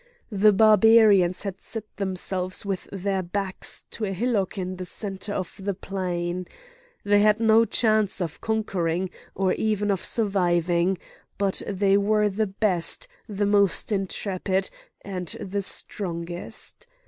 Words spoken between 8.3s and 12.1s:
conquering, or even of surviving; but they